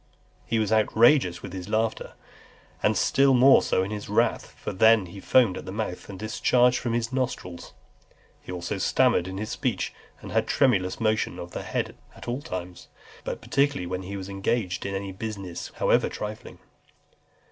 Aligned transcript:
He 0.47 0.57
was 0.57 0.71
outrageous 0.71 1.43
in 1.43 1.51
his 1.51 1.69
laughter, 1.69 2.13
and 2.81 2.97
still 2.97 3.35
more 3.35 3.61
so 3.61 3.83
in 3.83 3.91
his 3.91 4.09
wrath, 4.09 4.49
for 4.57 4.73
then 4.73 5.05
he 5.05 5.19
foamed 5.19 5.59
at 5.59 5.65
the 5.67 5.71
mouth, 5.71 6.09
and 6.09 6.17
discharged 6.17 6.79
from 6.79 6.93
his 6.93 7.13
nostrils. 7.13 7.73
He 8.41 8.51
also 8.51 8.79
stammered 8.79 9.27
in 9.27 9.37
his 9.37 9.51
speech, 9.51 9.93
and 10.19 10.31
had 10.31 10.45
a 10.45 10.47
tremulous 10.47 10.99
motion 10.99 11.33
(323) 11.33 11.43
of 11.43 11.51
the 11.51 11.71
head 11.71 11.95
at 12.15 12.27
all 12.27 12.41
times, 12.41 12.87
but 13.23 13.41
particularly 13.41 13.85
when 13.85 14.01
he 14.01 14.17
was 14.17 14.27
engaged 14.27 14.87
in 14.87 14.95
any 14.95 15.11
business, 15.11 15.71
however 15.75 16.09
trifling. 16.09 16.57